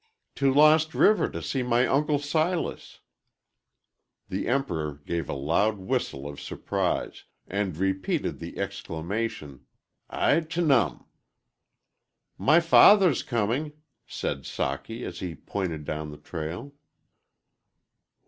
"To 0.37 0.51
Lost 0.51 0.95
River, 0.95 1.29
to 1.29 1.43
see 1.43 1.61
my 1.61 1.85
Uncle 1.85 2.17
Silas." 2.17 3.01
The 4.29 4.47
Emperor 4.47 4.95
gave 5.05 5.29
a 5.29 5.33
loud 5.35 5.77
whistle 5.77 6.27
of 6.27 6.41
surprise, 6.41 7.25
and 7.45 7.77
repeated 7.77 8.39
the 8.39 8.57
exclamation 8.57 9.67
"I 10.09 10.39
tnum!" 10.39 11.05
"My 12.35 12.59
father's 12.59 13.21
coming," 13.21 13.73
said 14.07 14.45
Socky, 14.45 15.03
as 15.03 15.19
he 15.19 15.35
pointed 15.35 15.85
down 15.85 16.09
the 16.09 16.17
trail. 16.17 16.73